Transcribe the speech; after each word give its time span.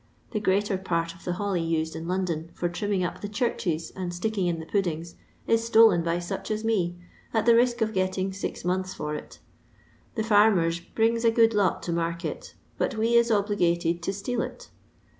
The 0.31 0.39
greater 0.39 0.79
part 0.79 1.13
of 1.13 1.25
the 1.25 1.33
holly 1.33 1.61
used 1.61 1.95
in 1.95 2.07
Lon 2.07 2.25
don 2.25 2.49
for 2.55 2.67
trimming 2.67 3.03
up 3.03 3.21
the 3.21 3.29
churches 3.29 3.91
and 3.95 4.11
sticking 4.11 4.47
in 4.47 4.59
the 4.59 4.65
puddings, 4.65 5.13
is 5.45 5.63
stolen 5.63 6.01
by 6.01 6.17
such 6.17 6.49
as 6.49 6.63
me, 6.63 6.95
at 7.35 7.45
the 7.45 7.53
risk 7.55 7.81
of 7.81 7.93
getting 7.93 8.33
six 8.33 8.65
months 8.65 8.95
for 8.95 9.13
it. 9.13 9.37
The 10.15 10.23
farmers 10.23 10.79
brings 10.79 11.23
a 11.23 11.29
good 11.29 11.53
lot 11.53 11.83
to 11.83 11.91
market, 11.93 12.55
but 12.79 12.97
we 12.97 13.13
is 13.13 13.29
obligated 13.29 14.01
to 14.01 14.11
steal 14.11 14.41
it. 14.41 14.71